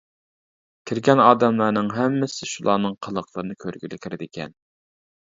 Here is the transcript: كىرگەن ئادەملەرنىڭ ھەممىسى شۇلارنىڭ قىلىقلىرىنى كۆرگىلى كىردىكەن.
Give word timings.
كىرگەن 0.91 1.19
ئادەملەرنىڭ 1.25 1.91
ھەممىسى 1.97 2.47
شۇلارنىڭ 2.53 2.97
قىلىقلىرىنى 3.09 3.59
كۆرگىلى 3.65 4.01
كىردىكەن. 4.07 4.57